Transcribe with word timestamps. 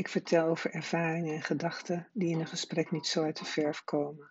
Ik 0.00 0.08
vertel 0.08 0.46
over 0.46 0.70
ervaringen 0.70 1.34
en 1.34 1.42
gedachten 1.42 2.08
die 2.12 2.30
in 2.30 2.40
een 2.40 2.46
gesprek 2.46 2.90
niet 2.90 3.06
zo 3.06 3.22
uit 3.22 3.38
de 3.38 3.44
verf 3.44 3.84
komen. 3.84 4.30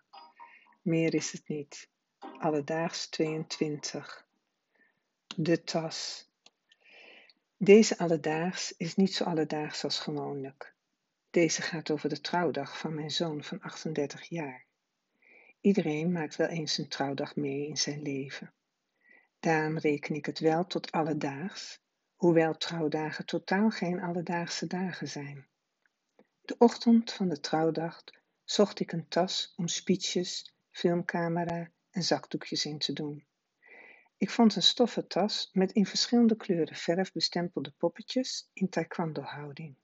Meer 0.82 1.14
is 1.14 1.32
het 1.32 1.48
niet. 1.48 1.88
Alledaags 2.38 3.08
22. 3.08 4.26
De 5.36 5.62
tas. 5.62 6.28
Deze 7.56 7.98
alledaags 7.98 8.74
is 8.76 8.96
niet 8.96 9.14
zo 9.14 9.24
alledaags 9.24 9.84
als 9.84 9.98
gewoonlijk. 9.98 10.74
Deze 11.30 11.62
gaat 11.62 11.90
over 11.90 12.08
de 12.08 12.20
trouwdag 12.20 12.78
van 12.78 12.94
mijn 12.94 13.10
zoon 13.10 13.44
van 13.44 13.60
38 13.60 14.28
jaar. 14.28 14.64
Iedereen 15.60 16.12
maakt 16.12 16.36
wel 16.36 16.48
eens 16.48 16.78
een 16.78 16.88
trouwdag 16.88 17.36
mee 17.36 17.66
in 17.66 17.76
zijn 17.76 18.02
leven. 18.02 18.52
Daarom 19.40 19.78
reken 19.78 20.14
ik 20.14 20.26
het 20.26 20.38
wel 20.38 20.66
tot 20.66 20.92
alledaags, 20.92 21.80
hoewel 22.14 22.56
trouwdagen 22.56 23.26
totaal 23.26 23.70
geen 23.70 24.00
alledaagse 24.00 24.66
dagen 24.66 25.08
zijn. 25.08 25.48
De 26.50 26.58
ochtend 26.58 27.12
van 27.12 27.28
de 27.28 27.40
trouwdag 27.40 28.04
zocht 28.44 28.80
ik 28.80 28.92
een 28.92 29.08
tas 29.08 29.52
om 29.56 29.68
speeches, 29.68 30.54
filmcamera 30.70 31.70
en 31.90 32.02
zakdoekjes 32.02 32.64
in 32.64 32.78
te 32.78 32.92
doen. 32.92 33.24
Ik 34.16 34.30
vond 34.30 34.56
een 34.56 34.62
stoffen 34.62 35.06
tas 35.08 35.50
met 35.52 35.72
in 35.72 35.86
verschillende 35.86 36.36
kleuren 36.36 36.76
verf 36.76 37.12
bestempelde 37.12 37.72
poppetjes 37.78 38.50
in 38.52 38.68
taekwondo-houding. 38.68 39.76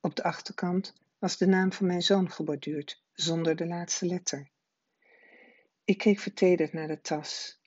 Op 0.00 0.16
de 0.16 0.22
achterkant 0.22 0.94
was 1.18 1.36
de 1.36 1.46
naam 1.46 1.72
van 1.72 1.86
mijn 1.86 2.02
zoon 2.02 2.30
geborduurd, 2.30 3.02
zonder 3.12 3.56
de 3.56 3.66
laatste 3.66 4.06
letter. 4.06 4.50
Ik 5.84 5.98
keek 5.98 6.18
vertederd 6.18 6.72
naar 6.72 6.88
de 6.88 7.00
tas. 7.00 7.60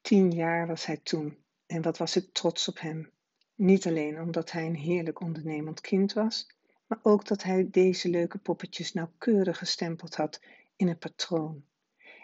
Tien 0.00 0.30
jaar 0.30 0.66
was 0.66 0.86
hij 0.86 0.96
toen 0.96 1.44
en 1.66 1.82
wat 1.82 1.98
was 1.98 2.16
ik 2.16 2.32
trots 2.32 2.68
op 2.68 2.80
hem. 2.80 3.10
Niet 3.54 3.86
alleen 3.86 4.20
omdat 4.20 4.50
hij 4.50 4.66
een 4.66 4.76
heerlijk 4.76 5.20
ondernemend 5.20 5.80
kind 5.80 6.12
was, 6.12 6.56
maar 6.88 6.98
ook 7.02 7.26
dat 7.26 7.42
hij 7.42 7.68
deze 7.70 8.08
leuke 8.08 8.38
poppetjes 8.38 8.92
nauwkeurig 8.92 9.58
gestempeld 9.58 10.14
had 10.14 10.40
in 10.76 10.88
een 10.88 10.98
patroon 10.98 11.64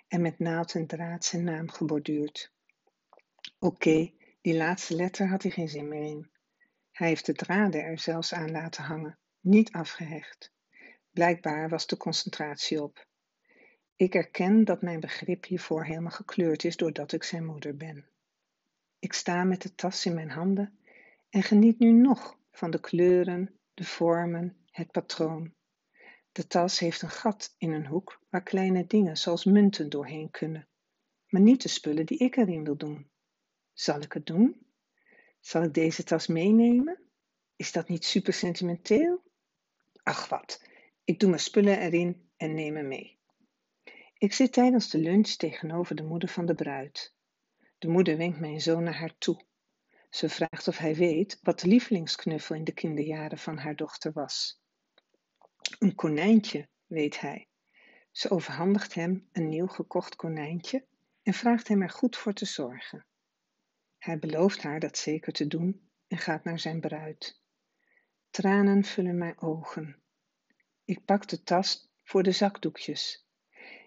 en 0.08 0.20
met 0.20 0.38
naald 0.38 0.74
en 0.74 0.86
draad 0.86 1.24
zijn 1.24 1.44
naam 1.44 1.70
geborduurd. 1.70 2.52
Oké, 3.58 4.12
die 4.40 4.56
laatste 4.56 4.94
letter 4.94 5.28
had 5.28 5.42
hij 5.42 5.50
geen 5.50 5.68
zin 5.68 5.88
meer 5.88 6.02
in. 6.02 6.30
Hij 6.92 7.08
heeft 7.08 7.26
de 7.26 7.32
draden 7.32 7.82
er 7.82 7.98
zelfs 7.98 8.32
aan 8.32 8.50
laten 8.50 8.84
hangen, 8.84 9.18
niet 9.40 9.72
afgehecht. 9.72 10.52
Blijkbaar 11.10 11.68
was 11.68 11.86
de 11.86 11.96
concentratie 11.96 12.82
op. 12.82 13.06
Ik 13.96 14.14
erken 14.14 14.64
dat 14.64 14.82
mijn 14.82 15.00
begrip 15.00 15.44
hiervoor 15.44 15.84
helemaal 15.84 16.10
gekleurd 16.10 16.64
is 16.64 16.76
doordat 16.76 17.12
ik 17.12 17.22
zijn 17.22 17.44
moeder 17.44 17.76
ben. 17.76 18.06
Ik 18.98 19.12
sta 19.12 19.44
met 19.44 19.62
de 19.62 19.74
tas 19.74 20.06
in 20.06 20.14
mijn 20.14 20.30
handen 20.30 20.78
en 21.30 21.42
geniet 21.42 21.78
nu 21.78 21.92
nog 21.92 22.38
van 22.52 22.70
de 22.70 22.80
kleuren, 22.80 23.58
de 23.74 23.84
vormen, 23.84 24.56
het 24.70 24.90
patroon. 24.90 25.54
De 26.32 26.46
tas 26.46 26.78
heeft 26.78 27.02
een 27.02 27.10
gat 27.10 27.54
in 27.58 27.72
een 27.72 27.86
hoek 27.86 28.20
waar 28.28 28.42
kleine 28.42 28.86
dingen 28.86 29.16
zoals 29.16 29.44
munten 29.44 29.90
doorheen 29.90 30.30
kunnen, 30.30 30.68
maar 31.28 31.40
niet 31.40 31.62
de 31.62 31.68
spullen 31.68 32.06
die 32.06 32.18
ik 32.18 32.36
erin 32.36 32.64
wil 32.64 32.76
doen. 32.76 33.10
Zal 33.72 34.00
ik 34.00 34.12
het 34.12 34.26
doen? 34.26 34.66
Zal 35.40 35.62
ik 35.62 35.74
deze 35.74 36.04
tas 36.04 36.26
meenemen? 36.26 36.98
Is 37.56 37.72
dat 37.72 37.88
niet 37.88 38.04
super 38.04 38.32
sentimenteel? 38.32 39.22
Ach 40.02 40.28
wat, 40.28 40.62
ik 41.04 41.20
doe 41.20 41.28
mijn 41.28 41.40
spullen 41.40 41.78
erin 41.78 42.30
en 42.36 42.54
neem 42.54 42.76
hem 42.76 42.88
mee. 42.88 43.18
Ik 44.18 44.32
zit 44.32 44.52
tijdens 44.52 44.90
de 44.90 44.98
lunch 44.98 45.28
tegenover 45.28 45.96
de 45.96 46.02
moeder 46.02 46.28
van 46.28 46.46
de 46.46 46.54
bruid. 46.54 47.14
De 47.78 47.88
moeder 47.88 48.16
wenkt 48.16 48.40
mijn 48.40 48.60
zoon 48.60 48.82
naar 48.82 48.98
haar 48.98 49.18
toe. 49.18 49.44
Ze 50.14 50.28
vraagt 50.28 50.68
of 50.68 50.78
hij 50.78 50.94
weet 50.94 51.38
wat 51.42 51.60
de 51.60 51.66
lievelingsknuffel 51.66 52.54
in 52.54 52.64
de 52.64 52.72
kinderjaren 52.72 53.38
van 53.38 53.58
haar 53.58 53.76
dochter 53.76 54.12
was. 54.12 54.60
Een 55.78 55.94
konijntje, 55.94 56.68
weet 56.86 57.20
hij. 57.20 57.48
Ze 58.10 58.30
overhandigt 58.30 58.94
hem 58.94 59.28
een 59.32 59.48
nieuw 59.48 59.66
gekocht 59.66 60.16
konijntje 60.16 60.86
en 61.22 61.32
vraagt 61.32 61.68
hem 61.68 61.82
er 61.82 61.90
goed 61.90 62.16
voor 62.16 62.32
te 62.32 62.44
zorgen. 62.44 63.06
Hij 63.98 64.18
belooft 64.18 64.62
haar 64.62 64.80
dat 64.80 64.98
zeker 64.98 65.32
te 65.32 65.46
doen 65.46 65.90
en 66.06 66.18
gaat 66.18 66.44
naar 66.44 66.58
zijn 66.58 66.80
bruid. 66.80 67.40
Tranen 68.30 68.84
vullen 68.84 69.18
mijn 69.18 69.40
ogen. 69.40 70.02
Ik 70.84 71.04
pak 71.04 71.28
de 71.28 71.42
tas 71.42 71.90
voor 72.02 72.22
de 72.22 72.32
zakdoekjes. 72.32 73.26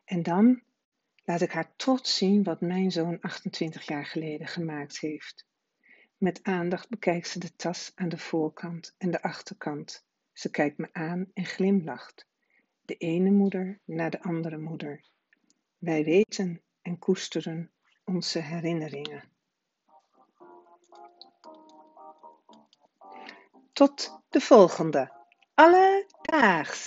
En 0.05 0.23
dan 0.23 0.63
laat 1.23 1.41
ik 1.41 1.51
haar 1.51 1.75
trots 1.75 2.17
zien 2.17 2.43
wat 2.43 2.61
mijn 2.61 2.91
zoon 2.91 3.21
28 3.21 3.87
jaar 3.87 4.05
geleden 4.05 4.47
gemaakt 4.47 4.99
heeft. 4.99 5.47
Met 6.17 6.43
aandacht 6.43 6.89
bekijkt 6.89 7.27
ze 7.27 7.39
de 7.39 7.55
tas 7.55 7.91
aan 7.95 8.09
de 8.09 8.17
voorkant 8.17 8.95
en 8.97 9.11
de 9.11 9.21
achterkant. 9.21 10.05
Ze 10.33 10.49
kijkt 10.49 10.77
me 10.77 10.89
aan 10.91 11.31
en 11.33 11.45
glimlacht. 11.45 12.27
De 12.85 12.95
ene 12.95 13.31
moeder 13.31 13.79
naar 13.85 14.09
de 14.09 14.21
andere 14.21 14.57
moeder. 14.57 15.03
Wij 15.77 16.03
weten 16.03 16.61
en 16.81 16.99
koesteren 16.99 17.71
onze 18.03 18.39
herinneringen. 18.39 19.23
Tot 23.73 24.21
de 24.29 24.41
volgende. 24.41 25.11
Alledaags! 25.53 26.86